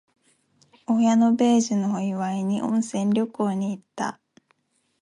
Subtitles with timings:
[0.87, 4.19] 親の米寿のお祝いに、温泉旅行に行った。